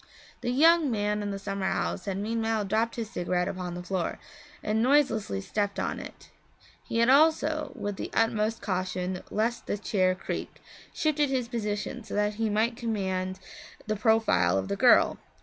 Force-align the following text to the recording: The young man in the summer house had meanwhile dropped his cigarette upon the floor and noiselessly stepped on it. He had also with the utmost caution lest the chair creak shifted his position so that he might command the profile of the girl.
The 0.41 0.49
young 0.49 0.89
man 0.89 1.21
in 1.21 1.29
the 1.29 1.37
summer 1.37 1.67
house 1.67 2.05
had 2.05 2.17
meanwhile 2.17 2.65
dropped 2.65 2.95
his 2.95 3.11
cigarette 3.11 3.47
upon 3.47 3.75
the 3.75 3.83
floor 3.83 4.17
and 4.63 4.81
noiselessly 4.81 5.41
stepped 5.41 5.79
on 5.79 5.99
it. 5.99 6.31
He 6.83 6.97
had 6.97 7.09
also 7.09 7.71
with 7.75 7.97
the 7.97 8.09
utmost 8.15 8.63
caution 8.63 9.21
lest 9.29 9.67
the 9.67 9.77
chair 9.77 10.15
creak 10.15 10.59
shifted 10.91 11.29
his 11.29 11.47
position 11.47 12.03
so 12.03 12.15
that 12.15 12.33
he 12.41 12.49
might 12.49 12.75
command 12.77 13.37
the 13.85 13.95
profile 13.95 14.57
of 14.57 14.69
the 14.69 14.75
girl. 14.75 15.19